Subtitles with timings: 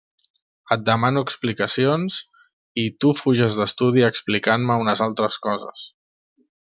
[0.75, 2.17] Et demano explicacions
[2.85, 5.85] i tu fuges d'estudi explicant-me unes altres coses.